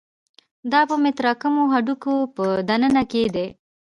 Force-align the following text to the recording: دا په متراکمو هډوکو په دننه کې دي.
دا 0.71 0.81
په 0.89 0.95
متراکمو 1.03 1.63
هډوکو 1.73 2.13
په 2.35 2.45
دننه 2.69 3.03
کې 3.11 3.23
دي. 3.35 3.47